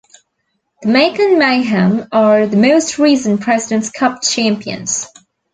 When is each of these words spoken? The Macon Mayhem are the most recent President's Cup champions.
The 0.81 0.87
Macon 0.89 1.37
Mayhem 1.37 2.07
are 2.11 2.47
the 2.47 2.57
most 2.57 2.97
recent 2.97 3.41
President's 3.41 3.91
Cup 3.91 4.23
champions. 4.23 5.05